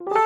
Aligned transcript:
ברוכים 0.00 0.16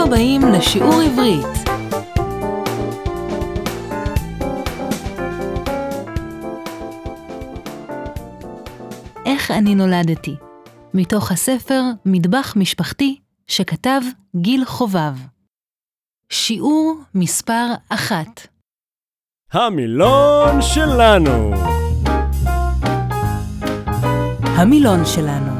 הבאים 0.00 0.42
לשיעור 0.42 1.00
עברית. 1.00 1.46
איך 9.26 9.50
אני 9.50 9.74
נולדתי? 9.74 10.36
מתוך 10.94 11.32
הספר 11.32 11.82
מטבח 12.04 12.54
משפחתי 12.56 13.23
שכתב 13.46 14.00
גיל 14.36 14.64
חובב. 14.64 15.14
שיעור 16.30 17.00
מספר 17.14 17.66
אחת 17.88 18.46
המילון 19.52 20.62
שלנו. 20.62 21.54
המילון 24.42 24.98
שלנו 25.14 25.52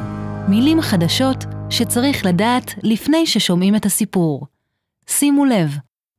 מילים 0.49 0.81
חדשות 0.81 1.37
שצריך 1.71 2.27
לדעת 2.27 2.65
לפני 2.83 3.27
ששומעים 3.27 3.77
את 3.77 3.85
הסיפור. 3.87 4.47
שימו 5.07 5.45
לב, 5.45 5.71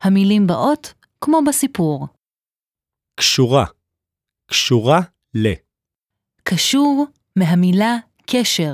המילים 0.02 0.48
באות 0.48 0.94
כמו 1.22 1.40
בסיפור. 1.48 2.08
קשורה. 3.16 3.66
קשורה 4.48 5.00
ל. 5.34 5.48
קשור 6.44 7.06
מהמילה 7.36 7.96
קשר. 8.26 8.74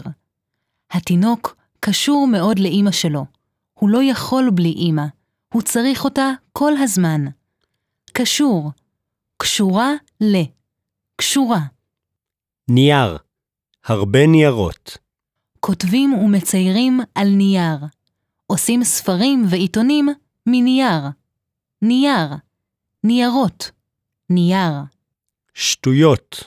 התינוק 0.92 1.56
קשור 1.86 2.28
מאוד 2.28 2.60
לאימא 2.60 2.92
שלו. 2.92 3.26
הוא 3.74 3.90
לא 3.90 4.04
יכול 4.04 4.50
בלי 4.54 4.70
אימא. 4.70 5.06
הוא 5.54 5.62
צריך 5.62 6.04
אותה 6.04 6.32
כל 6.54 6.74
הזמן. 6.84 7.22
קשור. 8.14 8.72
קשורה 9.38 9.92
ל. 10.22 10.36
קשורה. 11.16 11.60
נייר. 12.68 13.18
הרבה 13.86 14.28
ניירות. 14.28 14.98
כותבים 15.60 16.14
ומציירים 16.14 17.00
על 17.16 17.30
נייר. 17.30 17.78
עושים 18.48 18.84
ספרים 18.84 19.46
ועיתונים 19.50 20.10
מנייר. 20.46 21.02
נייר. 21.82 22.28
ניירות. 23.04 23.72
נייר. 24.30 24.74
שטויות. 25.54 26.44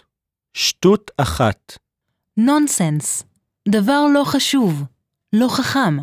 שטות 0.53 1.11
אחת. 1.17 1.79
נונסנס. 2.37 3.25
דבר 3.69 4.07
לא 4.15 4.25
חשוב. 4.25 4.83
לא 5.37 5.49
חכם. 5.49 5.97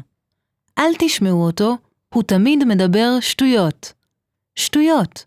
אל 0.78 0.92
תשמעו 1.00 1.46
אותו, 1.46 1.78
הוא 2.14 2.24
תמיד 2.24 2.64
מדבר 2.64 3.20
שטויות. 3.22 3.94
שטויות. 4.56 5.26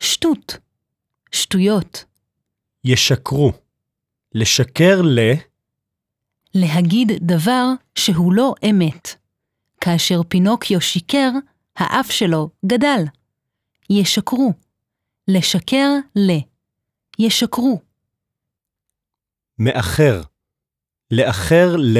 שטות. 0.00 0.56
שטויות. 1.32 2.04
ישקרו. 2.84 3.52
לשקר 4.34 5.02
ל. 5.02 5.18
להגיד 6.54 7.12
דבר 7.20 7.64
שהוא 7.94 8.32
לא 8.32 8.54
אמת. 8.70 9.08
כאשר 9.80 10.22
פינוקיו 10.28 10.80
שיקר, 10.80 11.30
האף 11.76 12.10
שלו 12.10 12.50
גדל. 12.66 13.02
ישקרו. 13.90 14.52
לשקר 15.28 15.88
ל. 16.16 16.30
ישקרו. 17.18 17.80
מאחר. 19.58 20.22
לאחר 21.10 21.76
ל. 21.76 21.98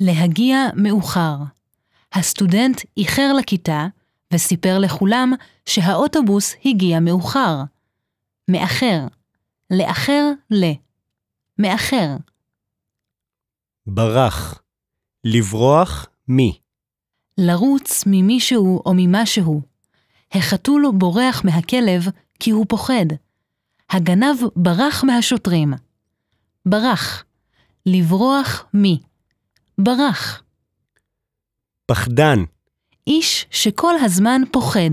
להגיע 0.00 0.58
מאוחר. 0.74 1.36
הסטודנט 2.12 2.80
איחר 2.96 3.32
לכיתה 3.32 3.86
וסיפר 4.32 4.78
לכולם 4.78 5.32
שהאוטובוס 5.66 6.54
הגיע 6.64 7.00
מאוחר. 7.00 7.62
מאחר. 8.48 9.06
לאחר 9.70 10.30
ל. 10.50 10.64
מאחר. 11.58 12.16
ברח. 13.86 14.62
לברוח 15.24 16.06
מי. 16.28 16.58
לרוץ 17.38 18.04
ממישהו 18.06 18.82
או 18.86 18.92
ממשהו. 18.96 19.60
החתול 20.32 20.84
בורח 20.94 21.44
מהכלב 21.44 22.02
כי 22.40 22.50
הוא 22.50 22.66
פוחד. 22.68 23.06
הגנב 23.90 24.36
ברח 24.56 25.04
מהשוטרים. 25.04 25.72
ברח. 26.66 27.24
לברוח 27.86 28.64
מי. 28.74 29.00
ברח. 29.78 30.42
פחדן. 31.86 32.38
איש 33.06 33.46
שכל 33.50 33.94
הזמן 34.04 34.42
פוחד. 34.52 34.90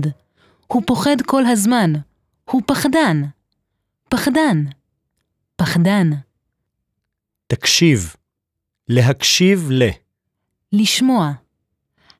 הוא 0.66 0.82
פוחד 0.86 1.16
כל 1.26 1.46
הזמן. 1.46 1.92
הוא 2.50 2.62
פחדן. 2.66 3.22
פחדן. 4.08 4.64
פחדן. 5.56 6.10
תקשיב. 7.46 8.14
להקשיב 8.88 9.70
ל. 9.70 9.82
לשמוע. 10.72 11.32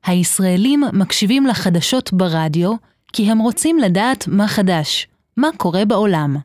הישראלים 0.03 0.83
מקשיבים 0.93 1.45
לחדשות 1.45 2.13
ברדיו 2.13 2.75
כי 3.13 3.31
הם 3.31 3.39
רוצים 3.39 3.79
לדעת 3.79 4.27
מה 4.27 4.47
חדש, 4.47 5.07
מה 5.37 5.47
קורה 5.57 5.85
בעולם. 5.85 6.37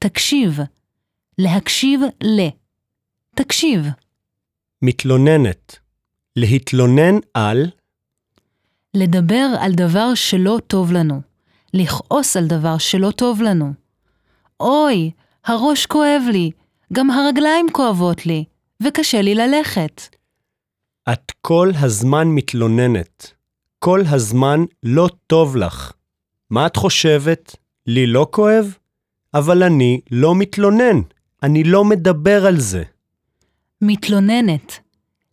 תקשיב. 0.00 0.58
להקשיב 1.38 2.00
ל. 2.22 2.48
תקשיב. 3.34 3.86
מתלוננת. 4.82 5.78
להתלונן 6.36 7.18
על. 7.34 7.66
לדבר 8.94 9.46
על 9.60 9.72
דבר 9.72 10.14
שלא 10.14 10.58
טוב 10.66 10.92
לנו. 10.92 11.20
לכעוס 11.74 12.36
על 12.36 12.46
דבר 12.46 12.78
שלא 12.78 13.10
טוב 13.10 13.42
לנו. 13.42 13.72
אוי, 14.60 15.10
הראש 15.44 15.86
כואב 15.86 16.22
לי, 16.32 16.50
גם 16.92 17.10
הרגליים 17.10 17.66
כואבות 17.72 18.26
לי, 18.26 18.44
וקשה 18.82 19.22
לי 19.22 19.34
ללכת. 19.34 20.16
את 21.12 21.32
כל 21.40 21.70
הזמן 21.80 22.28
מתלוננת. 22.28 23.32
כל 23.78 24.00
הזמן 24.10 24.64
לא 24.82 25.08
טוב 25.26 25.56
לך. 25.56 25.92
מה 26.50 26.66
את 26.66 26.76
חושבת? 26.76 27.56
לי 27.86 28.06
לא 28.06 28.26
כואב? 28.30 28.76
אבל 29.34 29.62
אני 29.62 30.00
לא 30.10 30.34
מתלונן. 30.34 31.00
אני 31.42 31.64
לא 31.64 31.84
מדבר 31.84 32.46
על 32.46 32.60
זה. 32.60 32.82
מתלוננת. 33.82 34.72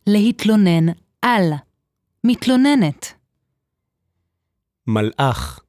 להתלונן 0.06 0.92
על. 1.22 1.52
מתלוננת. 2.24 3.12
מלאך. 4.86 5.60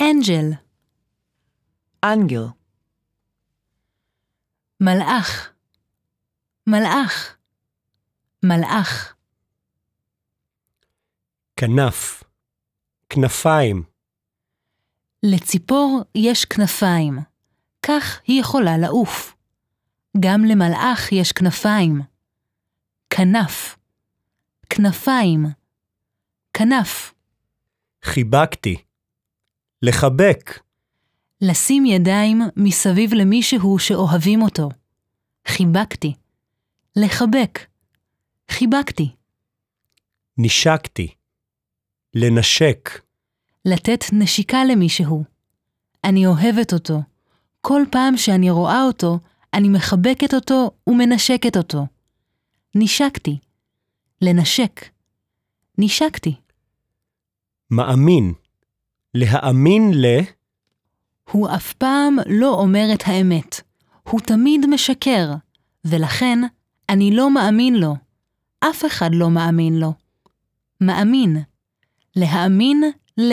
אנג'ל. 0.00 0.52
Angel. 2.06 2.52
מלאך. 4.80 5.52
מלאך. 6.66 7.36
מלאך. 8.44 9.14
כנף. 11.56 12.22
כנפיים. 13.08 13.82
לציפור 15.22 16.02
יש 16.14 16.44
כנפיים. 16.44 17.18
כך 17.86 18.20
היא 18.26 18.40
יכולה 18.40 18.78
לעוף. 18.78 19.31
גם 20.20 20.44
למלאך 20.44 21.12
יש 21.12 21.32
כנפיים. 21.32 22.00
כנף. 23.10 23.76
כנפיים. 24.70 25.46
כנף. 26.52 27.14
חיבקתי. 28.04 28.76
לחבק. 29.82 30.60
לשים 31.40 31.86
ידיים 31.86 32.42
מסביב 32.56 33.14
למישהו 33.14 33.78
שאוהבים 33.78 34.42
אותו. 34.42 34.68
חיבקתי. 35.48 36.14
לחבק. 36.96 37.58
חיבקתי. 38.50 39.14
נשקתי. 40.38 41.14
לנשק. 42.14 43.00
לתת 43.64 44.04
נשיקה 44.12 44.64
למישהו. 44.64 45.24
אני 46.04 46.26
אוהבת 46.26 46.72
אותו. 46.72 47.02
כל 47.60 47.82
פעם 47.90 48.16
שאני 48.16 48.50
רואה 48.50 48.82
אותו, 48.82 49.18
אני 49.54 49.68
מחבקת 49.68 50.34
אותו 50.34 50.70
ומנשקת 50.86 51.56
אותו. 51.56 51.86
נשקתי. 52.74 53.38
לנשק. 54.22 54.88
נשקתי. 55.78 56.34
מאמין. 57.70 58.32
להאמין 59.14 59.90
ל... 59.94 60.06
הוא 61.30 61.48
אף 61.56 61.72
פעם 61.72 62.16
לא 62.26 62.54
אומר 62.54 62.86
את 62.94 63.02
האמת. 63.06 63.60
הוא 64.02 64.20
תמיד 64.20 64.66
משקר, 64.66 65.32
ולכן 65.84 66.38
אני 66.88 67.16
לא 67.16 67.34
מאמין 67.34 67.74
לו. 67.74 67.94
אף 68.60 68.84
אחד 68.84 69.10
לא 69.12 69.30
מאמין 69.30 69.78
לו. 69.78 69.92
מאמין. 70.80 71.36
להאמין 72.16 72.82
ל. 73.18 73.32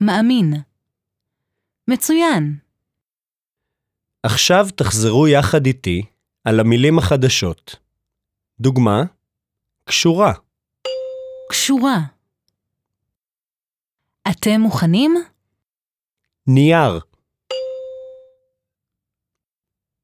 מאמין. 0.00 0.54
מצוין. 1.88 2.65
עכשיו 4.26 4.66
תחזרו 4.76 5.28
יחד 5.28 5.66
איתי 5.66 6.02
על 6.44 6.60
המילים 6.60 6.98
החדשות. 6.98 7.76
דוגמה, 8.60 9.02
קשורה. 9.84 10.32
קשורה. 11.50 11.98
אתם 14.30 14.60
מוכנים? 14.60 15.14
נייר. 16.46 17.00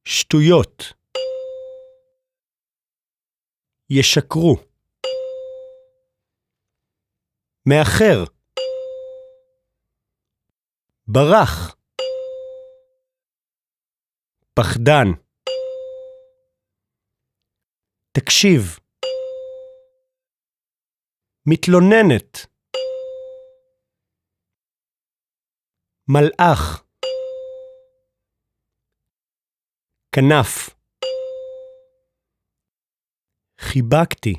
שטויות. 0.05 0.93
ישקרו. 3.89 4.55
מאחר. 7.65 8.23
ברח. 11.07 11.75
פחדן. 14.59 15.07
תקשיב. 18.11 18.61
מתלוננת. 21.45 22.37
מלאך. 26.07 26.83
כנף. 30.15 30.69
חיבקתי. 33.59 34.33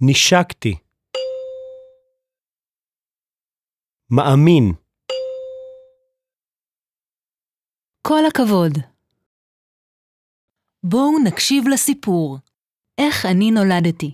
נשקתי. 0.00 0.74
מאמין. 4.10 4.83
כל 8.06 8.26
הכבוד. 8.26 8.78
בואו 10.82 11.18
נקשיב 11.24 11.68
לסיפור 11.68 12.38
איך 12.98 13.26
אני 13.26 13.50
נולדתי, 13.50 14.12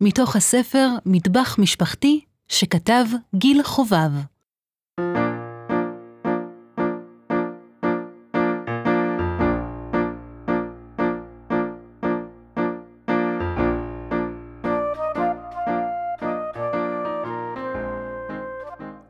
מתוך 0.00 0.36
הספר 0.36 0.88
מטבח 1.06 1.56
משפחתי 1.58 2.24
שכתב 2.48 3.04
גיל 3.34 3.62
חובב. 3.62 4.10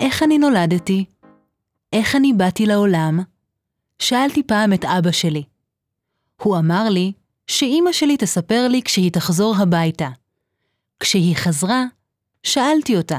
איך 0.00 0.22
אני 0.22 0.38
נולדתי? 0.38 1.04
איך 1.92 2.16
אני 2.16 2.32
באתי 2.32 2.66
לעולם? 2.66 3.37
שאלתי 3.98 4.42
פעם 4.42 4.72
את 4.72 4.84
אבא 4.84 5.12
שלי. 5.12 5.44
הוא 6.42 6.58
אמר 6.58 6.88
לי 6.88 7.12
שאימא 7.46 7.92
שלי 7.92 8.16
תספר 8.16 8.68
לי 8.68 8.82
כשהיא 8.82 9.12
תחזור 9.12 9.54
הביתה. 9.56 10.08
כשהיא 11.00 11.36
חזרה, 11.36 11.84
שאלתי 12.42 12.96
אותה. 12.96 13.18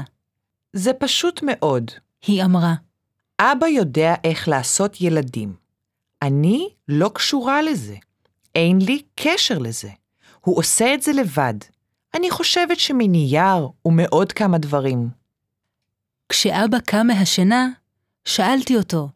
זה 0.72 0.92
פשוט 0.92 1.40
מאוד. 1.42 1.90
היא 2.26 2.44
אמרה, 2.44 2.74
אבא 3.40 3.66
יודע 3.66 4.14
איך 4.24 4.48
לעשות 4.48 5.00
ילדים. 5.00 5.54
אני 6.22 6.68
לא 6.88 7.10
קשורה 7.14 7.62
לזה. 7.62 7.96
אין 8.54 8.78
לי 8.82 9.02
קשר 9.14 9.58
לזה. 9.58 9.90
הוא 10.40 10.58
עושה 10.58 10.94
את 10.94 11.02
זה 11.02 11.12
לבד. 11.12 11.54
אני 12.14 12.30
חושבת 12.30 12.80
שמנייר 12.80 13.68
ומעוד 13.84 14.32
כמה 14.32 14.58
דברים. 14.58 15.08
כשאבא 16.28 16.78
קם 16.78 17.06
מהשינה, 17.06 17.68
שאלתי 18.24 18.76
אותו, 18.76 19.08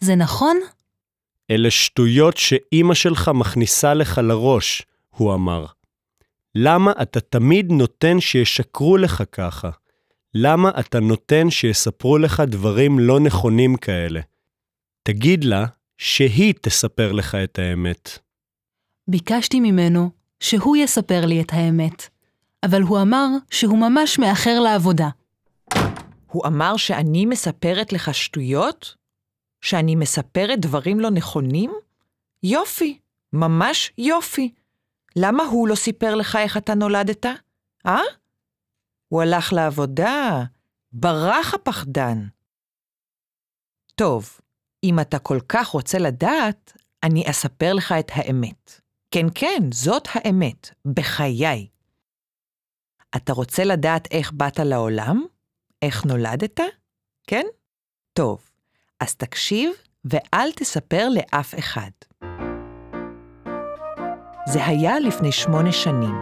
זה 0.00 0.14
נכון? 0.14 0.56
אלה 1.50 1.70
שטויות 1.70 2.36
שאימא 2.36 2.94
שלך 2.94 3.30
מכניסה 3.34 3.94
לך 3.94 4.18
לראש, 4.18 4.82
הוא 5.08 5.34
אמר. 5.34 5.66
למה 6.54 6.92
אתה 7.02 7.20
תמיד 7.20 7.72
נותן 7.72 8.20
שישקרו 8.20 8.96
לך 8.96 9.22
ככה? 9.32 9.70
למה 10.34 10.70
אתה 10.80 11.00
נותן 11.00 11.50
שיספרו 11.50 12.18
לך 12.18 12.42
דברים 12.46 12.98
לא 12.98 13.20
נכונים 13.20 13.76
כאלה? 13.76 14.20
תגיד 15.02 15.44
לה 15.44 15.66
שהיא 15.98 16.54
תספר 16.60 17.12
לך 17.12 17.34
את 17.34 17.58
האמת. 17.58 18.18
ביקשתי 19.08 19.60
ממנו 19.60 20.10
שהוא 20.40 20.76
יספר 20.76 21.26
לי 21.26 21.40
את 21.40 21.52
האמת, 21.52 22.08
אבל 22.64 22.82
הוא 22.82 23.02
אמר 23.02 23.26
שהוא 23.50 23.78
ממש 23.78 24.18
מאחר 24.18 24.60
לעבודה. 24.60 25.08
הוא 26.26 26.46
אמר 26.46 26.76
שאני 26.76 27.26
מספרת 27.26 27.92
לך 27.92 28.14
שטויות? 28.14 28.94
שאני 29.66 29.96
מספרת 29.96 30.60
דברים 30.60 31.00
לא 31.00 31.10
נכונים? 31.10 31.72
יופי, 32.42 32.98
ממש 33.32 33.92
יופי. 33.98 34.54
למה 35.16 35.42
הוא 35.42 35.68
לא 35.68 35.74
סיפר 35.74 36.14
לך 36.14 36.36
איך 36.36 36.56
אתה 36.56 36.74
נולדת? 36.74 37.26
אה? 37.86 38.00
הוא 39.08 39.22
הלך 39.22 39.52
לעבודה, 39.52 40.44
ברח 40.92 41.54
הפחדן. 41.54 42.26
טוב, 43.94 44.40
אם 44.84 45.00
אתה 45.00 45.18
כל 45.18 45.38
כך 45.48 45.68
רוצה 45.68 45.98
לדעת, 45.98 46.72
אני 47.02 47.30
אספר 47.30 47.72
לך 47.72 47.94
את 47.98 48.10
האמת. 48.14 48.80
כן, 49.10 49.26
כן, 49.34 49.62
זאת 49.72 50.08
האמת, 50.12 50.70
בחיי. 50.86 51.68
אתה 53.16 53.32
רוצה 53.32 53.64
לדעת 53.64 54.08
איך 54.10 54.32
באת 54.32 54.58
לעולם? 54.58 55.24
איך 55.82 56.04
נולדת? 56.04 56.60
כן? 57.26 57.44
טוב, 58.12 58.45
אז 59.00 59.14
תקשיב 59.14 59.72
ואל 60.04 60.52
תספר 60.52 61.08
לאף 61.08 61.54
אחד. 61.58 61.90
זה 64.52 64.66
היה 64.66 65.00
לפני 65.00 65.32
שמונה 65.32 65.72
שנים. 65.72 66.14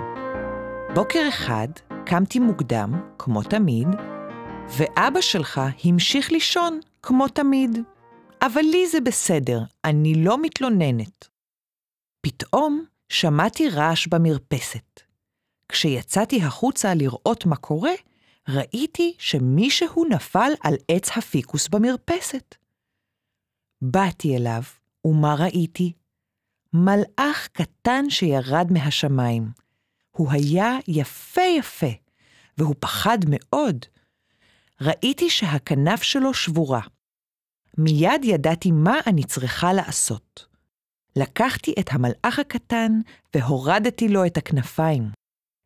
בוקר 0.95 1.29
אחד 1.29 1.69
קמתי 2.07 2.39
מוקדם, 2.39 3.15
כמו 3.19 3.43
תמיד, 3.43 3.89
ואבא 4.79 5.21
שלך 5.21 5.61
המשיך 5.85 6.33
לישון, 6.33 6.81
כמו 7.03 7.29
תמיד. 7.29 7.79
אבל 8.43 8.63
לי 8.63 8.87
זה 8.87 9.01
בסדר, 9.01 9.63
אני 9.85 10.15
לא 10.15 10.43
מתלוננת. 10.43 11.29
פתאום 12.21 12.85
שמעתי 13.09 13.69
רעש 13.69 14.07
במרפסת. 14.07 15.01
כשיצאתי 15.69 16.43
החוצה 16.43 16.95
לראות 16.95 17.47
מה 17.47 17.57
קורה, 17.57 17.93
ראיתי 18.49 19.15
שמישהו 19.19 20.05
נפל 20.05 20.53
על 20.63 20.75
עץ 20.89 21.17
הפיקוס 21.17 21.69
במרפסת. 21.69 22.55
באתי 23.91 24.37
אליו, 24.37 24.63
ומה 25.05 25.35
ראיתי? 25.35 25.93
מלאך 26.73 27.49
קטן 27.53 28.11
שירד 28.11 28.67
מהשמיים. 28.71 29.49
הוא 30.11 30.33
היה 30.33 30.77
יפה 30.89 31.43
יפה, 31.59 31.91
והוא 32.59 32.75
פחד 32.81 33.19
מאוד. 33.29 33.85
ראיתי 34.81 35.31
שהכנף 35.31 36.03
שלו 36.03 36.35
שבורה. 36.35 36.81
מיד 37.79 38.25
ידעתי 38.25 38.71
מה 38.71 38.95
אני 39.07 39.25
צריכה 39.25 39.73
לעשות. 39.73 40.47
לקחתי 41.17 41.75
את 41.81 41.87
המלאך 41.93 42.39
הקטן 42.39 42.93
והורדתי 43.35 44.09
לו 44.09 44.27
את 44.27 44.37
הכנפיים. 44.37 45.11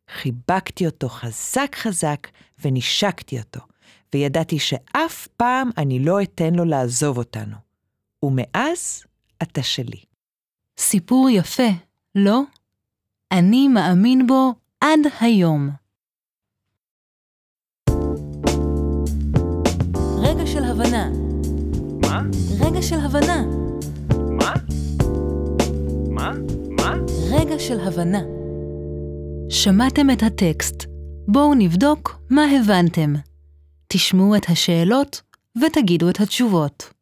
חיבקתי 0.09 0.85
אותו 0.85 1.09
חזק 1.09 1.75
חזק 1.75 2.27
ונשקתי 2.59 3.39
אותו, 3.39 3.59
וידעתי 4.13 4.59
שאף 4.59 5.27
פעם 5.27 5.69
אני 5.77 5.99
לא 5.99 6.21
אתן 6.21 6.53
לו 6.55 6.65
לעזוב 6.65 7.17
אותנו. 7.17 7.68
ומאז 8.25 9.03
אתה 9.41 9.63
שלי. 9.63 10.03
סיפור 10.79 11.29
יפה, 11.29 11.69
לא? 12.15 12.41
אני 13.31 13.67
מאמין 13.67 14.27
בו 14.27 14.53
עד 14.81 14.99
היום. 15.21 15.69
רגע 20.17 20.47
של 20.47 20.63
הבנה. 20.63 21.09
מה? 22.01 22.21
רגע 22.59 22.81
של 22.81 22.99
הבנה. 22.99 23.43
מה? 24.29 24.53
מה? 26.09 26.31
מה? 26.69 26.95
רגע 27.31 27.59
של 27.59 27.79
הבנה. 27.79 28.21
שמעתם 29.49 30.09
את 30.09 30.23
הטקסט, 30.23 30.85
בואו 31.27 31.53
נבדוק 31.55 32.19
מה 32.29 32.45
הבנתם. 32.59 33.13
תשמעו 33.87 34.35
את 34.35 34.49
השאלות 34.49 35.21
ותגידו 35.61 36.09
את 36.09 36.19
התשובות. 36.19 36.98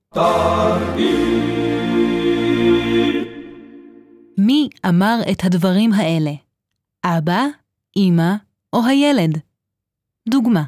מי 4.37 4.69
אמר 4.89 5.19
את 5.31 5.43
הדברים 5.43 5.93
האלה? 5.93 6.31
אבא, 7.05 7.45
אמא 7.97 8.35
או 8.73 8.79
הילד? 8.85 9.39
דוגמה, 10.29 10.63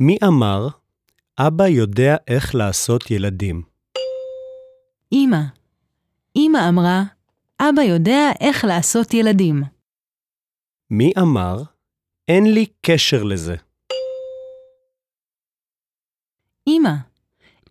מי 0.00 0.16
אמר, 0.24 0.68
אבא 1.38 1.66
יודע 1.66 2.16
איך 2.28 2.54
לעשות 2.54 3.10
ילדים? 3.10 3.62
אמא. 5.12 5.40
אמא 6.36 6.68
אמרה, 6.68 7.02
אבא 7.60 7.82
יודע 7.82 8.30
איך 8.40 8.64
לעשות 8.64 9.14
ילדים. 9.14 9.62
מי 10.90 11.12
אמר, 11.18 11.62
אין 12.28 12.54
לי 12.54 12.66
קשר 12.80 13.22
לזה? 13.22 13.56
אמא. 16.68 17.13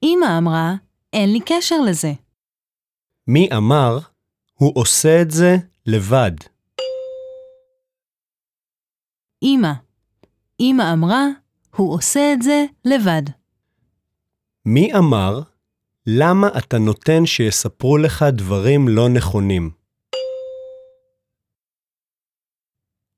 אמא 0.03 0.37
אמרה, 0.37 0.73
אין 1.13 1.33
לי 1.33 1.39
קשר 1.45 1.81
לזה. 1.81 2.13
מי 3.27 3.49
אמר, 3.57 3.99
הוא 4.53 4.71
עושה 4.75 5.21
את 5.21 5.31
זה 5.31 5.55
לבד? 5.85 6.31
אמא. 9.43 9.71
אמא 10.59 10.93
אמרה, 10.93 11.25
הוא 11.75 11.93
עושה 11.93 12.33
את 12.33 12.41
זה 12.41 12.65
לבד. 12.85 13.21
מי 14.65 14.93
אמר, 14.93 15.41
למה 16.07 16.47
אתה 16.57 16.77
נותן 16.77 17.25
שיספרו 17.25 17.97
לך 17.97 18.25
דברים 18.31 18.87
לא 18.87 19.09
נכונים? 19.09 19.71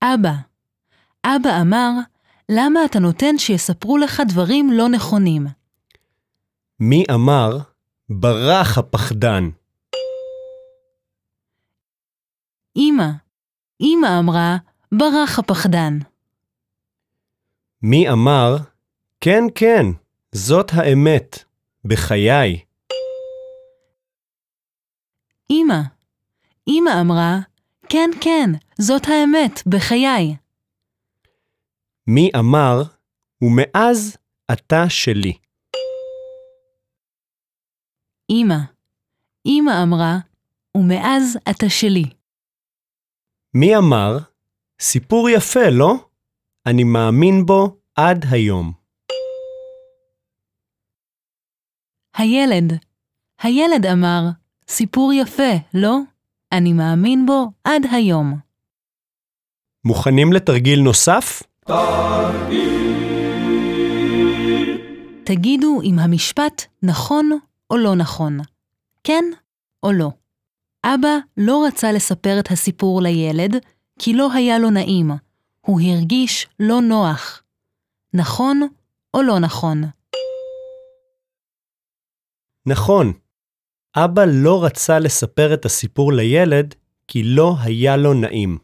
אבא. 0.03 0.33
אבא 1.25 1.61
אמר, 1.61 1.89
למה 2.51 2.85
אתה 2.85 2.99
נותן 2.99 3.37
שיספרו 3.37 3.97
לך 3.97 4.21
דברים 4.27 4.71
לא 4.71 4.89
נכונים? 4.89 5.64
מי 6.79 7.03
אמר, 7.15 7.57
ברח 8.09 8.77
הפחדן? 8.77 9.43
אמא. 12.77 13.07
אמא 13.81 14.19
אמרה, 14.19 14.57
ברח 14.91 15.39
הפחדן. 15.39 15.97
מי 17.81 18.09
אמר, 18.09 18.55
כן, 19.21 19.43
כן, 19.55 19.85
זאת 20.31 20.71
האמת, 20.73 21.43
בחיי. 21.85 22.59
אמא. 25.51 25.81
אמא 26.67 27.01
אמרה, 27.01 27.39
כן, 27.89 28.09
כן, 28.21 28.49
זאת 28.77 29.01
האמת, 29.07 29.67
בחיי. 29.67 30.35
מי 32.07 32.31
אמר, 32.39 32.83
ומאז 33.41 34.17
אתה 34.51 34.89
שלי. 34.89 35.44
אמא. 38.29 38.57
אמא 39.45 39.83
אמרה, 39.83 40.17
ומאז 40.77 41.37
אתה 41.49 41.69
שלי. 41.69 42.03
מי 43.53 43.77
אמר, 43.77 44.17
סיפור 44.79 45.29
יפה, 45.29 45.69
לא? 45.71 45.93
אני 46.65 46.83
מאמין 46.83 47.45
בו 47.45 47.77
עד 47.95 48.25
היום. 48.31 48.71
הילד. 52.17 52.73
הילד 53.41 53.85
אמר, 53.85 54.21
סיפור 54.67 55.13
יפה, 55.13 55.53
לא? 55.73 55.97
אני 56.51 56.73
מאמין 56.73 57.25
בו 57.25 57.51
עד 57.63 57.81
היום. 57.91 58.39
מוכנים 59.85 60.33
לתרגיל 60.33 60.79
נוסף? 60.79 61.43
תגידו 65.23 65.81
אם 65.83 65.99
המשפט 65.99 66.65
נכון 66.83 67.39
או 67.69 67.77
לא 67.77 67.95
נכון. 67.95 68.37
כן 69.03 69.23
או 69.83 69.91
לא. 69.91 70.09
אבא 70.85 71.17
לא 71.37 71.65
רצה 71.67 71.91
לספר 71.91 72.39
את 72.39 72.51
הסיפור 72.51 73.01
לילד, 73.01 73.55
כי 73.99 74.13
לא 74.13 74.33
היה 74.33 74.59
לו 74.59 74.69
נעים. 74.69 75.11
הוא 75.61 75.81
הרגיש 75.81 76.47
לא 76.59 76.81
נוח. 76.81 77.43
נכון 78.13 78.61
או 79.13 79.21
לא 79.21 79.39
נכון? 79.39 79.81
נכון. 82.65 83.13
אבא 83.97 84.21
לא 84.25 84.65
רצה 84.65 84.99
לספר 84.99 85.53
את 85.53 85.65
הסיפור 85.65 86.13
לילד 86.13 86.75
כי 87.07 87.23
לא 87.23 87.55
היה 87.63 87.97
לו 87.97 88.13
נעים. 88.13 88.57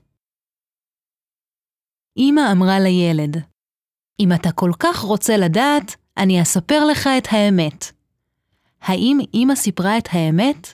אמא 2.18 2.42
אמרה 2.52 2.80
לילד, 2.80 3.38
אם 4.20 4.30
אתה 4.36 4.52
כל 4.52 4.72
כך 4.80 4.98
רוצה 5.00 5.38
לדעת, 5.38 5.96
אני 6.18 6.42
אספר 6.42 6.86
לך 6.86 7.10
את 7.18 7.28
האמת. 7.32 8.01
האם 8.82 9.20
אמא 9.34 9.56
סיפרה 9.56 9.98
את 9.98 10.08
האמת? 10.12 10.74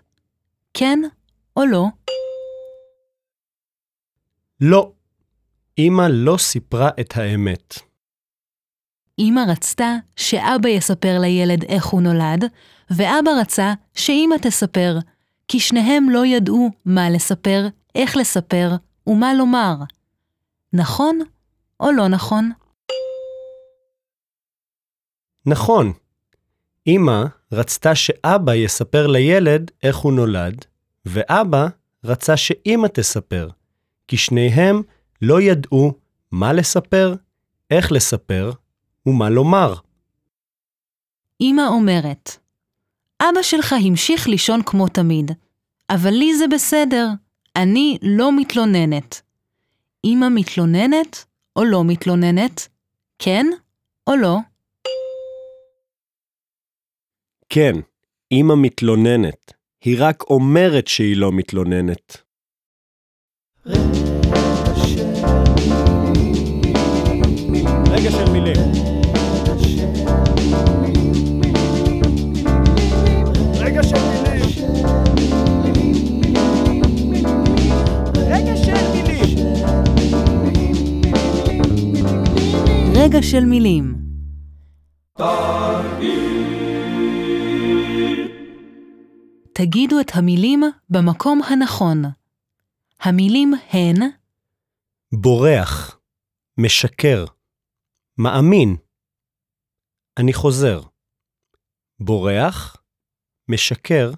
כן 0.73 0.99
או 1.57 1.65
לא? 1.65 1.85
לא. 4.61 4.91
אמא 5.79 6.07
לא 6.09 6.37
סיפרה 6.37 6.89
את 6.99 7.17
האמת. 7.17 7.73
אמא 9.19 9.41
רצתה 9.47 9.95
שאבא 10.15 10.69
יספר 10.69 11.19
לילד 11.19 11.63
איך 11.63 11.85
הוא 11.85 12.01
נולד, 12.01 12.45
ואבא 12.89 13.31
רצה 13.41 13.73
שאמא 13.93 14.35
תספר, 14.41 14.97
כי 15.47 15.59
שניהם 15.59 16.09
לא 16.09 16.25
ידעו 16.25 16.69
מה 16.85 17.09
לספר, 17.09 17.67
איך 17.95 18.17
לספר 18.17 18.69
ומה 19.07 19.33
לומר. 19.33 19.75
נכון 20.73 21.19
או 21.79 21.91
לא 21.91 22.07
נכון? 22.07 22.51
נכון. 25.45 25.93
אמא 26.87 27.23
רצתה 27.51 27.95
שאבא 27.95 28.53
יספר 28.53 29.07
לילד 29.07 29.71
איך 29.83 29.97
הוא 29.97 30.13
נולד, 30.13 30.65
ואבא 31.05 31.67
רצה 32.03 32.37
שאמא 32.37 32.87
תספר, 32.87 33.49
כי 34.07 34.17
שניהם 34.17 34.81
לא 35.21 35.41
ידעו 35.41 35.93
מה 36.31 36.53
לספר, 36.53 37.15
איך 37.71 37.91
לספר 37.91 38.51
ומה 39.05 39.29
לומר. 39.29 39.75
אמא 41.41 41.67
אומרת, 41.67 42.37
אבא 43.21 43.41
שלך 43.41 43.73
המשיך 43.73 44.27
לישון 44.27 44.61
כמו 44.65 44.87
תמיד, 44.87 45.31
אבל 45.89 46.11
לי 46.11 46.37
זה 46.37 46.47
בסדר, 46.47 47.07
אני 47.55 47.97
לא 48.01 48.31
מתלוננת. 48.37 49.21
אמא 50.05 50.27
מתלוננת 50.29 51.25
או 51.55 51.63
לא 51.63 51.83
מתלוננת? 51.83 52.67
כן 53.19 53.45
או 54.07 54.15
לא? 54.15 54.37
כן, 57.49 57.73
אמא 58.31 58.53
מתלוננת. 58.55 59.53
היא 59.83 59.95
רק 59.99 60.23
אומרת 60.23 60.87
שהיא 60.87 61.17
לא 61.17 61.31
מתלוננת. 61.31 62.17
רגע 67.91 68.11
של 68.11 68.31
מילים. 68.31 68.57
רגע 73.59 73.83
של 73.83 73.95
מילים. 73.95 74.41
רגע 78.27 78.55
של 78.57 78.91
מילים. 78.93 79.37
רגע 82.95 83.21
של 83.21 83.45
מילים. 83.45 83.95
תגידו 89.57 89.99
את 90.01 90.11
המילים 90.13 90.61
במקום 90.89 91.41
הנכון. 91.43 92.01
המילים 92.99 93.53
הן 93.69 93.95
בורח, 95.11 95.99
משקר, 96.57 97.25
מאמין. 98.17 98.75
אני 100.19 100.33
חוזר. 100.33 100.81
בורח, 101.99 102.77
משקר, 103.49 104.11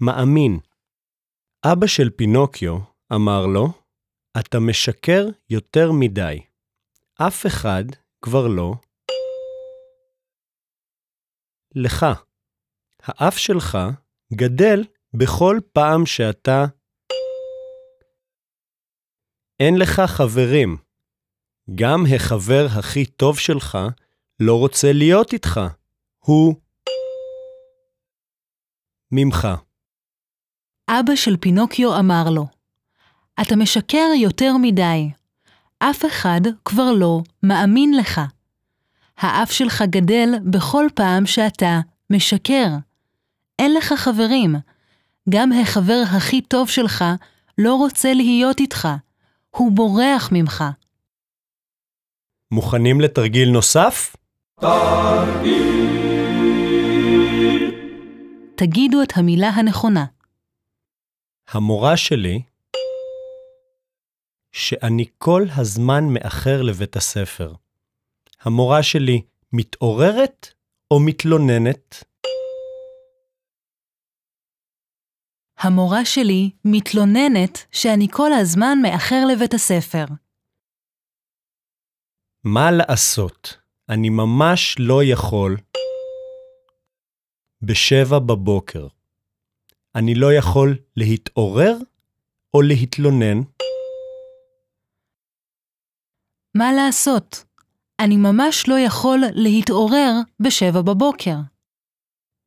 מאמין. 0.00 0.58
אבא 1.72 1.86
של 1.86 2.10
פינוקיו 2.10 2.78
אמר 3.12 3.46
לו, 3.46 3.68
אתה 4.40 4.58
משקר 4.60 5.26
יותר 5.50 5.92
מדי. 6.00 6.40
אף 7.14 7.46
אחד 7.46 7.84
כבר 8.22 8.46
לא. 8.48 8.74
לך. 11.74 12.06
האף 13.02 13.38
שלך 13.38 13.78
גדל 14.34 14.84
בכל 15.14 15.58
פעם 15.72 16.06
שאתה... 16.06 16.64
אין 19.60 19.78
לך 19.78 20.00
חברים. 20.06 20.76
גם 21.74 22.04
החבר 22.16 22.66
הכי 22.78 23.06
טוב 23.06 23.38
שלך 23.38 23.78
לא 24.40 24.58
רוצה 24.58 24.92
להיות 24.92 25.32
איתך. 25.32 25.60
הוא... 26.18 26.54
ממך. 29.12 29.48
אבא 30.90 31.16
של 31.16 31.36
פינוקיו 31.36 31.98
אמר 31.98 32.24
לו, 32.30 32.46
אתה 33.42 33.56
משקר 33.56 34.08
יותר 34.22 34.52
מדי. 34.62 35.10
אף 35.78 36.04
אחד 36.06 36.40
כבר 36.64 36.92
לא 36.92 37.22
מאמין 37.42 37.96
לך. 37.96 38.20
האף 39.16 39.50
שלך 39.50 39.82
גדל 39.90 40.28
בכל 40.50 40.86
פעם 40.94 41.26
שאתה 41.26 41.80
משקר. 42.10 42.66
אין 43.62 43.74
לך 43.74 43.92
חברים. 43.92 44.54
גם 45.30 45.50
החבר 45.52 46.02
הכי 46.16 46.40
טוב 46.40 46.68
שלך 46.68 47.04
לא 47.58 47.74
רוצה 47.74 48.14
להיות 48.14 48.60
איתך. 48.60 48.88
הוא 49.50 49.72
בורח 49.72 50.28
ממך. 50.32 50.64
מוכנים 52.50 53.00
לתרגיל 53.00 53.50
נוסף? 53.50 54.16
תגידו 58.54 59.02
את 59.02 59.12
המילה 59.16 59.48
הנכונה. 59.48 60.04
המורה 61.48 61.96
שלי, 61.96 62.42
שאני 64.52 65.04
כל 65.18 65.46
הזמן 65.56 66.04
מאחר 66.04 66.62
לבית 66.62 66.96
הספר. 66.96 67.54
המורה 68.42 68.82
שלי 68.82 69.22
מתעוררת 69.52 70.48
או 70.90 71.00
מתלוננת? 71.00 72.11
המורה 75.62 76.04
שלי 76.04 76.50
מתלוננת 76.64 77.66
שאני 77.72 78.08
כל 78.10 78.32
הזמן 78.32 78.78
מאחר 78.82 79.24
לבית 79.32 79.54
הספר. 79.54 80.04
מה 82.44 82.70
לעשות? 82.70 83.56
אני 83.88 84.08
ממש 84.08 84.76
לא 84.78 85.04
יכול. 85.04 85.56
בשבע 87.62 88.18
בבוקר. 88.18 88.86
אני 89.94 90.14
לא 90.14 90.32
יכול 90.32 90.76
להתעורר 90.96 91.76
או 92.54 92.62
להתלונן? 92.62 93.40
מה 96.54 96.72
לעשות? 96.72 97.44
אני 98.00 98.16
ממש 98.16 98.68
לא 98.68 98.78
יכול 98.78 99.18
להתעורר 99.34 100.12
בשבע 100.40 100.82
בבוקר. 100.82 101.36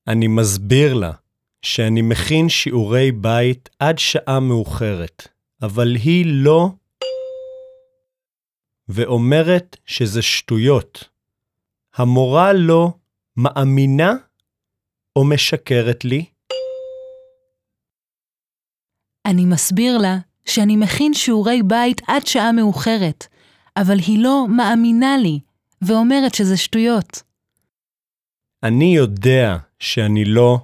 אני 0.07 0.27
מסביר 0.27 0.93
לה 0.93 1.11
שאני 1.65 2.01
מכין 2.01 2.49
שיעורי 2.49 3.11
בית 3.11 3.69
עד 3.79 3.97
שעה 3.97 4.39
מאוחרת, 4.39 5.27
אבל 5.61 5.95
היא 5.95 6.25
לא... 6.27 6.69
ואומרת 8.87 9.77
שזה 9.85 10.21
שטויות. 10.21 11.09
המורה 11.95 12.53
לא 12.53 12.93
מאמינה 13.37 14.13
או 15.15 15.25
משקרת 15.25 16.05
לי? 16.05 16.25
אני 19.25 19.45
מסביר 19.45 19.97
לה 19.97 20.17
שאני 20.45 20.75
מכין 20.75 21.13
שיעורי 21.13 21.63
בית 21.63 22.01
עד 22.07 22.27
שעה 22.27 22.51
מאוחרת, 22.51 23.27
אבל 23.77 23.97
היא 24.07 24.23
לא 24.23 24.45
מאמינה 24.49 25.17
לי, 25.17 25.39
ואומרת 25.81 26.33
שזה 26.33 26.57
שטויות. 26.57 27.23
אני 28.63 28.95
יודע 28.95 29.57
שאני 29.79 30.25
לא... 30.25 30.57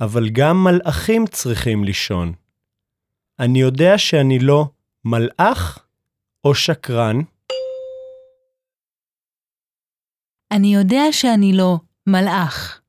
אבל 0.00 0.28
גם 0.32 0.64
מלאכים 0.64 1.26
צריכים 1.26 1.84
לישון. 1.84 2.32
אני 3.38 3.60
יודע 3.60 3.98
שאני 3.98 4.38
לא 4.38 4.64
מלאך 5.04 5.86
או 6.44 6.54
שקרן. 6.54 7.16
אני 10.52 10.74
יודע 10.74 11.02
שאני 11.12 11.52
לא 11.52 11.76
מלאך, 12.06 12.80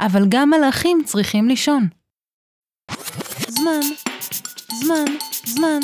אבל 0.00 0.22
גם 0.28 0.50
מלאכים 0.50 1.02
צריכים 1.04 1.48
לישון. 1.48 1.88
זמן, 3.48 3.80
זמן, 4.80 5.04
זמן, 5.44 5.80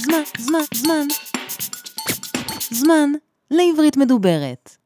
זמן, 0.00 0.22
זמן, 0.38 0.60
זמן. 0.74 1.06
זמן 2.70 3.10
לעברית 3.50 3.96
מדוברת. 3.96 4.76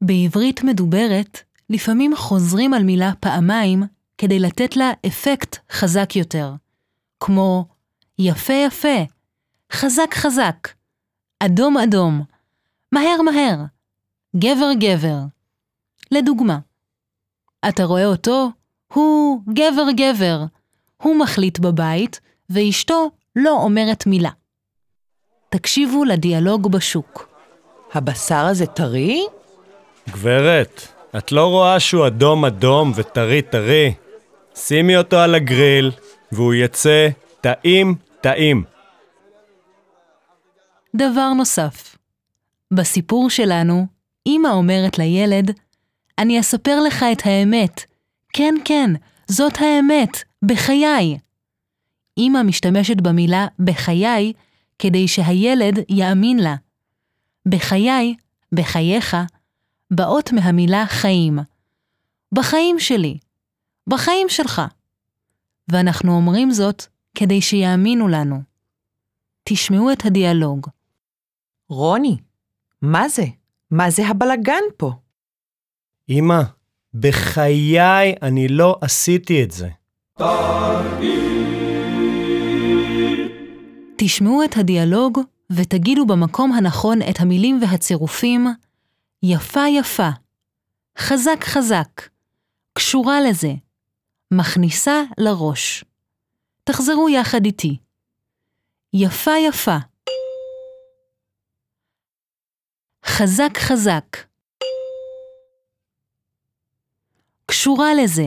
בעברית 0.00 0.62
מדוברת, 0.64 1.40
לפעמים 1.70 2.16
חוזרים 2.16 2.74
על 2.74 2.82
מילה 2.82 3.12
פעמיים 3.20 3.95
כדי 4.18 4.38
לתת 4.38 4.76
לה 4.76 4.92
אפקט 5.06 5.56
חזק 5.72 6.16
יותר, 6.16 6.52
כמו 7.20 7.64
יפה 8.18 8.52
יפה, 8.52 8.98
חזק 9.72 10.14
חזק, 10.14 10.68
אדום 11.40 11.76
אדום, 11.78 12.22
מהר 12.92 13.22
מהר, 13.22 13.64
גבר 14.36 14.72
גבר. 14.80 15.18
לדוגמה, 16.10 16.58
אתה 17.68 17.84
רואה 17.84 18.06
אותו? 18.06 18.50
הוא 18.92 19.40
גבר 19.54 19.90
גבר. 19.96 20.44
הוא 21.02 21.16
מחליט 21.16 21.58
בבית, 21.58 22.20
ואשתו 22.50 23.10
לא 23.36 23.50
אומרת 23.50 24.06
מילה. 24.06 24.30
תקשיבו 25.48 26.04
לדיאלוג 26.04 26.72
בשוק. 26.72 27.28
הבשר 27.94 28.46
הזה 28.46 28.66
טרי? 28.66 29.26
גברת, 30.08 30.88
את 31.18 31.32
לא 31.32 31.46
רואה 31.46 31.80
שהוא 31.80 32.06
אדום 32.06 32.44
אדום 32.44 32.92
וטרי 32.94 33.42
טרי? 33.42 33.94
שימי 34.56 34.96
אותו 34.96 35.16
על 35.16 35.34
הגריל, 35.34 35.90
והוא 36.32 36.54
יצא 36.54 37.08
טעים 37.40 37.94
טעים. 38.20 38.64
דבר 40.96 41.32
נוסף, 41.32 41.96
בסיפור 42.70 43.30
שלנו, 43.30 43.86
אמא 44.26 44.48
אומרת 44.48 44.98
לילד, 44.98 45.50
אני 46.18 46.40
אספר 46.40 46.80
לך 46.80 47.04
את 47.12 47.22
האמת. 47.24 47.84
כן, 48.32 48.54
כן, 48.64 48.90
זאת 49.28 49.52
האמת, 49.60 50.22
בחיי. 50.44 51.18
אמא 52.18 52.42
משתמשת 52.42 53.00
במילה 53.00 53.46
בחיי 53.58 54.32
כדי 54.78 55.08
שהילד 55.08 55.78
יאמין 55.88 56.38
לה. 56.38 56.54
בחיי, 57.46 58.14
בחייך, 58.52 59.16
באות 59.90 60.32
מהמילה 60.32 60.86
חיים. 60.86 61.38
בחיים 62.32 62.78
שלי, 62.78 63.18
בחיים 63.86 64.28
שלך. 64.28 64.62
ואנחנו 65.68 66.12
אומרים 66.12 66.50
זאת 66.50 66.86
כדי 67.14 67.40
שיאמינו 67.40 68.08
לנו. 68.08 68.42
תשמעו 69.44 69.92
את 69.92 70.04
הדיאלוג. 70.04 70.66
רוני, 71.68 72.16
מה 72.82 73.08
זה? 73.08 73.24
מה 73.70 73.90
זה 73.90 74.06
הבלגן 74.06 74.62
פה? 74.76 74.92
אמא, 76.08 76.42
בחיי 76.94 78.14
אני 78.22 78.48
לא 78.48 78.78
עשיתי 78.80 79.42
את 79.42 79.50
זה. 79.50 79.68
תשמעו 83.98 84.44
את 84.44 84.56
הדיאלוג 84.56 85.18
ותגידו 85.50 86.06
במקום 86.06 86.52
הנכון 86.52 86.98
את 87.10 87.20
המילים 87.20 87.60
והצירופים 87.62 88.46
יפה 89.22 89.68
יפה, 89.68 90.08
חזק 90.98 91.44
חזק, 91.44 92.08
קשורה 92.72 93.20
לזה, 93.20 93.52
מכניסה 94.30 95.02
לראש. 95.18 95.84
תחזרו 96.64 97.08
יחד 97.08 97.44
איתי. 97.44 97.78
יפה 98.92 99.30
יפה. 99.48 99.76
חזק 103.04 103.58
חזק. 103.58 104.16
קשורה 107.46 107.94
לזה. 108.02 108.26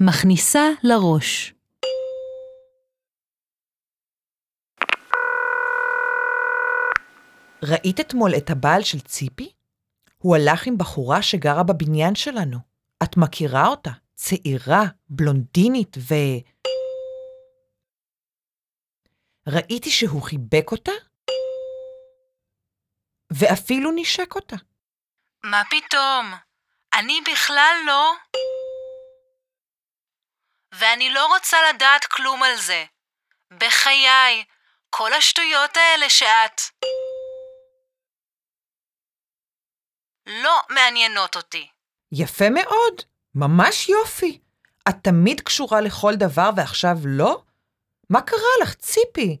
מכניסה 0.00 0.62
לראש. 0.82 1.54
ראית 7.62 8.00
אתמול 8.00 8.30
את 8.36 8.50
הבעל 8.50 8.82
של 8.82 9.00
ציפי? 9.00 9.52
הוא 10.18 10.36
הלך 10.36 10.66
עם 10.66 10.78
בחורה 10.78 11.22
שגרה 11.22 11.62
בבניין 11.62 12.14
שלנו. 12.14 12.69
את 13.02 13.16
מכירה 13.16 13.66
אותה? 13.66 13.90
צעירה, 14.14 14.82
בלונדינית 15.08 15.96
ו... 15.98 16.14
ראיתי 19.48 19.90
שהוא 19.90 20.22
חיבק 20.22 20.72
אותה, 20.72 20.92
ואפילו 23.32 23.90
נשק 23.94 24.34
אותה. 24.34 24.56
מה 25.44 25.62
פתאום? 25.70 26.34
אני 26.98 27.20
בכלל 27.32 27.74
לא... 27.86 28.12
ואני 30.74 31.10
לא 31.10 31.26
רוצה 31.26 31.56
לדעת 31.68 32.04
כלום 32.04 32.42
על 32.42 32.56
זה. 32.56 32.84
בחיי, 33.50 34.44
כל 34.90 35.12
השטויות 35.12 35.76
האלה 35.76 36.10
שאת... 36.10 36.60
לא 40.26 40.60
מעניינות 40.68 41.36
אותי. 41.36 41.68
יפה 42.12 42.50
מאוד, 42.50 43.02
ממש 43.34 43.88
יופי. 43.88 44.38
את 44.88 44.94
תמיד 45.02 45.40
קשורה 45.40 45.80
לכל 45.80 46.14
דבר 46.16 46.50
ועכשיו 46.56 46.96
לא? 47.04 47.42
מה 48.10 48.20
קרה 48.20 48.50
לך, 48.62 48.74
ציפי? 48.74 49.36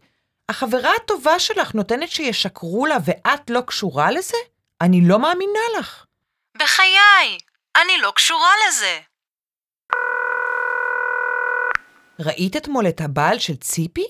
החברה 0.48 0.90
הטובה 0.96 1.38
שלך 1.38 1.74
נותנת 1.74 2.08
שישקרו 2.08 2.86
לה 2.86 2.96
ואת 3.04 3.50
לא 3.50 3.60
קשורה 3.60 4.10
לזה? 4.10 4.36
אני 4.80 5.00
לא 5.08 5.18
מאמינה 5.18 5.60
לך. 5.78 6.04
בחיי, 6.56 7.38
אני 7.76 7.98
לא 8.02 8.12
קשורה 8.16 8.50
לזה. 8.68 8.98
ראית 12.20 12.56
אתמול 12.56 12.88
את 12.88 13.00
הבעל 13.00 13.38
של 13.38 13.56
ציפי? 13.56 14.06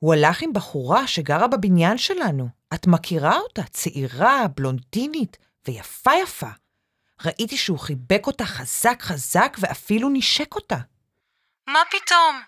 הוא 0.00 0.14
הלך 0.14 0.42
עם 0.42 0.52
בחורה 0.52 1.06
שגרה 1.06 1.46
בבניין 1.46 1.98
שלנו. 1.98 2.48
את 2.74 2.86
מכירה 2.86 3.38
אותה? 3.38 3.62
צעירה, 3.62 4.46
בלונדינית 4.56 5.36
ויפה 5.68 6.10
יפה. 6.22 6.50
ראיתי 7.24 7.56
שהוא 7.56 7.78
חיבק 7.78 8.26
אותה 8.26 8.44
חזק 8.44 9.02
חזק 9.02 9.56
ואפילו 9.60 10.08
נשק 10.12 10.54
אותה. 10.54 10.76
מה 11.66 11.82
פתאום? 11.90 12.42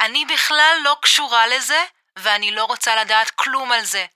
אני 0.00 0.24
בכלל 0.34 0.76
לא 0.84 0.96
קשורה 1.02 1.46
לזה, 1.46 1.84
ואני 2.18 2.50
לא 2.50 2.64
רוצה 2.64 3.04
לדעת 3.04 3.30
כלום 3.30 3.72
על 3.72 3.84
זה. 3.84 4.06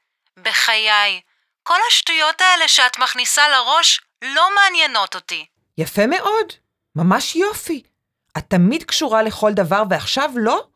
בחיי, 0.42 1.20
כל 1.62 1.78
השטויות 1.88 2.40
האלה 2.40 2.68
שאת 2.68 2.98
מכניסה 2.98 3.48
לראש 3.48 4.00
לא 4.22 4.48
מעניינות 4.54 5.14
אותי. 5.14 5.46
יפה 5.78 6.06
מאוד, 6.06 6.52
ממש 6.96 7.36
יופי. 7.36 7.82
את 8.38 8.44
תמיד 8.48 8.84
קשורה 8.84 9.22
לכל 9.22 9.52
דבר 9.52 9.82
ועכשיו 9.90 10.30
לא? 10.36 10.66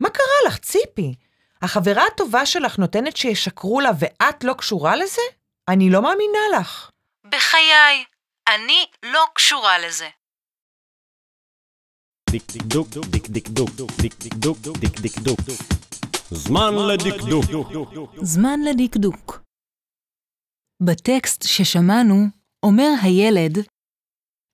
מה 0.00 0.10
קרה 0.10 0.48
לך, 0.48 0.58
ציפי? 0.58 1.14
החברה 1.62 2.06
הטובה 2.06 2.46
שלך 2.46 2.78
נותנת 2.78 3.16
שישקרו 3.16 3.80
לה 3.80 3.90
ואת 3.98 4.44
לא 4.44 4.52
קשורה 4.52 4.96
לזה? 4.96 5.22
אני 5.68 5.90
לא 5.90 6.02
מאמינה 6.02 6.38
לך. 6.58 6.90
בחיי, 7.24 8.04
אני 8.48 8.86
לא 9.02 9.24
קשורה 9.34 9.78
לזה. 9.78 10.08
זמן 16.30 16.72
לדקדוק. 16.88 17.44
זמן 18.22 18.60
לדקדוק. 18.60 19.40
בטקסט 20.82 21.42
ששמענו 21.42 22.14
אומר 22.62 22.90
הילד, 23.02 23.58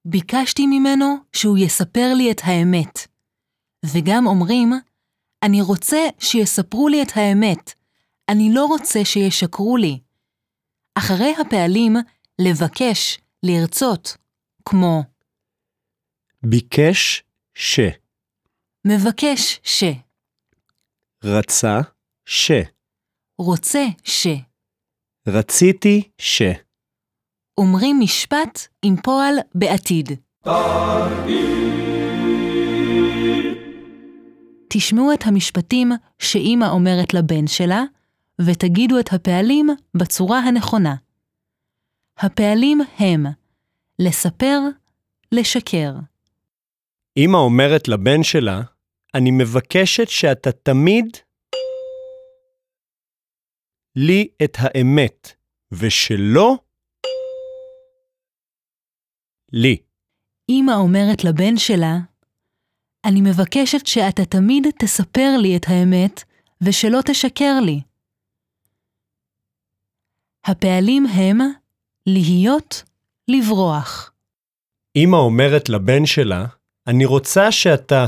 ביקשתי 0.04 0.66
ממנו 0.66 1.16
שהוא 1.32 1.58
יספר 1.58 2.14
לי 2.16 2.30
את 2.30 2.40
האמת. 2.44 2.98
וגם 3.86 4.26
אומרים, 4.26 4.72
אני 5.42 5.62
רוצה 5.62 5.98
שיספרו 6.18 6.88
לי 6.88 7.02
את 7.02 7.10
האמת, 7.14 7.72
אני 8.28 8.50
לא 8.54 8.66
רוצה 8.66 9.04
שישקרו 9.04 9.76
לי. 9.76 10.00
אחרי 10.98 11.34
הפעלים 11.40 11.96
לבקש, 12.40 13.18
לרצות, 13.42 14.16
כמו 14.64 15.02
ביקש 16.42 17.24
ש. 17.54 17.80
מבקש 18.84 19.60
ש, 19.62 19.84
רצה 21.24 21.80
ש. 22.24 22.50
רוצה 23.38 23.84
ש, 24.04 24.26
רציתי 25.28 26.10
ש. 26.18 26.42
אומרים 27.58 28.00
משפט 28.00 28.66
עם 28.82 28.96
פועל 28.96 29.34
בעתיד. 29.54 30.10
תשמעו 34.68 35.12
את 35.12 35.26
המשפטים 35.26 35.92
שאימא 36.18 36.64
אומרת 36.64 37.14
לבן 37.14 37.46
שלה, 37.46 37.82
ותגידו 38.40 38.98
את 39.00 39.12
הפעלים 39.12 39.68
בצורה 39.94 40.38
הנכונה. 40.38 40.94
הפעלים 42.22 42.78
הם 42.98 43.26
לספר, 43.98 44.58
לשקר. 45.32 45.92
אמא 47.16 47.36
אומרת 47.36 47.88
לבן 47.88 48.22
שלה, 48.22 48.60
אני 49.14 49.30
מבקשת 49.30 50.08
שאתה 50.08 50.52
תמיד 50.52 51.16
לי 53.96 54.28
את 54.44 54.56
האמת, 54.58 55.28
ושלא 55.72 56.56
לי. 59.52 59.76
אמא 60.50 60.72
אומרת 60.72 61.24
לבן 61.24 61.56
שלה, 61.56 61.96
אני 63.04 63.20
מבקשת 63.20 63.86
שאתה 63.86 64.24
תמיד 64.24 64.66
תספר 64.78 65.36
לי 65.42 65.56
את 65.56 65.64
האמת, 65.68 66.24
ושלא 66.60 67.00
תשקר 67.06 67.60
לי. 67.64 67.80
הפעלים 70.44 71.06
הם 71.06 71.59
להיות, 72.12 72.82
לברוח. 73.28 74.12
אמא 74.96 75.16
אומרת 75.16 75.68
לבן 75.68 76.06
שלה, 76.06 76.46
אני 76.86 77.04
רוצה 77.04 77.52
שאתה 77.52 78.06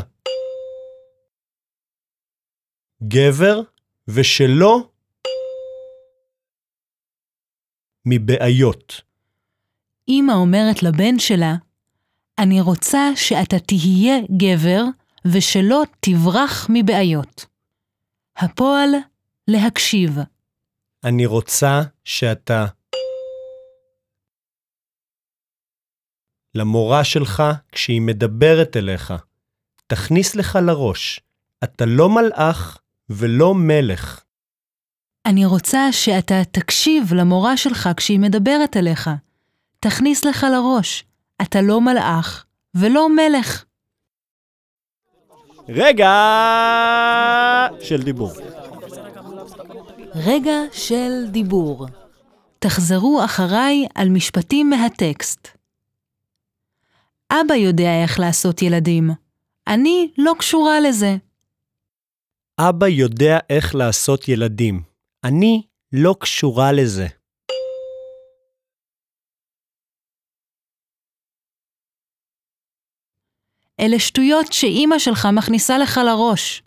גבר 3.02 3.60
ושלא 4.08 4.88
מבעיות. 8.06 9.00
אמא 10.08 10.32
אומרת 10.32 10.82
לבן 10.82 11.18
שלה, 11.18 11.54
אני 12.38 12.60
רוצה 12.60 13.10
שאתה 13.16 13.58
תהיה 13.58 14.14
גבר 14.36 14.82
ושלא 15.24 15.82
תברח 16.00 16.66
מבעיות. 16.70 17.46
הפועל 18.36 18.88
להקשיב. 19.48 20.18
אני 21.04 21.26
רוצה 21.26 21.82
שאתה 22.04 22.66
למורה 26.54 27.04
שלך 27.04 27.42
כשהיא 27.72 28.00
מדברת 28.00 28.76
אליך. 28.76 29.14
תכניס 29.86 30.34
לך 30.34 30.58
לראש, 30.66 31.20
אתה 31.64 31.84
לא 31.86 32.08
מלאך 32.08 32.78
ולא 33.10 33.54
מלך. 33.54 34.20
אני 35.26 35.44
רוצה 35.44 35.92
שאתה 35.92 36.44
תקשיב 36.50 37.14
למורה 37.14 37.56
שלך 37.56 37.88
כשהיא 37.96 38.18
מדברת 38.18 38.76
אליך. 38.76 39.10
תכניס 39.80 40.24
לך 40.24 40.46
לראש, 40.52 41.04
אתה 41.42 41.60
לא 41.60 41.80
מלאך 41.80 42.44
ולא 42.74 43.08
מלך. 43.08 43.64
רגע 45.68 46.12
של 47.80 48.02
דיבור. 48.02 48.32
רגע 50.14 50.58
של 50.72 51.26
דיבור. 51.30 51.86
תחזרו 52.58 53.24
אחריי 53.24 53.86
על 53.94 54.08
משפטים 54.08 54.70
מהטקסט. 54.70 55.61
אבא 57.40 57.54
יודע 57.54 58.02
איך 58.02 58.20
לעשות 58.20 58.62
ילדים. 58.62 59.10
אני 59.66 60.12
לא 60.18 60.32
קשורה 60.38 60.80
לזה. 60.80 61.16
אבא 62.60 62.88
יודע 62.88 63.38
איך 63.50 63.74
לעשות 63.74 64.28
ילדים. 64.28 64.82
אני 65.24 65.62
לא 65.92 66.14
קשורה 66.20 66.72
לזה. 66.72 67.06
אלה 73.80 73.98
שטויות 73.98 74.52
שאימא 74.52 74.98
שלך 74.98 75.28
מכניסה 75.32 75.78
לך 75.78 76.00
לראש. 76.06 76.62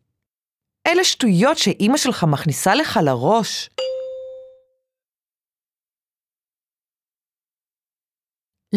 אלה 0.88 1.04
שטויות 1.04 1.58
שאימא 1.58 1.97
שלך 1.97 2.23
מכניסה 2.23 2.75
לך 2.75 2.99
לראש. 3.06 3.69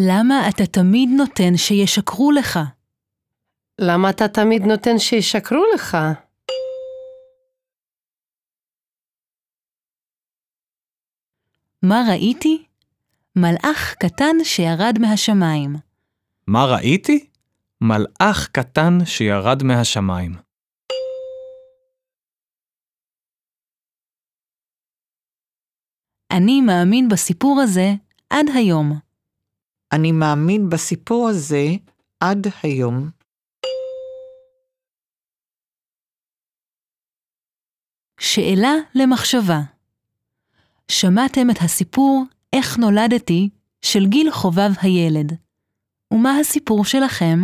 למה 0.06 0.48
אתה 0.48 0.66
תמיד 0.66 1.08
נותן 1.16 1.56
שישקרו 1.56 2.32
לך? 2.32 2.58
למה 3.80 4.10
אתה 4.10 4.28
תמיד 4.28 4.62
נותן 4.62 4.98
שישקרו 4.98 5.64
לך? 5.74 5.96
מה 11.82 11.96
ראיתי? 12.10 12.66
מלאך 13.36 13.94
קטן 13.94 14.44
שירד 14.44 14.94
מהשמיים. 15.00 15.76
מה 16.46 16.64
ראיתי? 16.74 17.30
מלאך 17.80 18.48
קטן 18.52 19.04
שירד 19.04 19.62
מהשמיים. 19.62 20.32
אני 26.30 26.60
מאמין 26.60 27.08
בסיפור 27.08 27.60
הזה 27.60 27.88
עד 28.30 28.46
היום. 28.54 29.07
אני 29.92 30.12
מאמין 30.12 30.68
בסיפור 30.68 31.28
הזה 31.28 31.66
עד 32.20 32.46
היום. 32.62 33.10
שאלה 38.20 38.72
למחשבה. 38.94 39.60
שמעתם 40.90 41.50
את 41.50 41.56
הסיפור 41.60 42.24
"איך 42.52 42.78
נולדתי" 42.78 43.48
של 43.82 44.06
גיל 44.06 44.30
חובב 44.30 44.70
הילד. 44.82 45.32
ומה 46.12 46.38
הסיפור 46.38 46.84
שלכם? 46.84 47.40